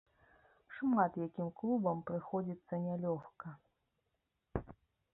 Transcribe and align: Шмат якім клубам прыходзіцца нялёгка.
Шмат 0.77 1.19
якім 1.25 1.51
клубам 1.61 2.01
прыходзіцца 2.09 2.83
нялёгка. 2.89 3.57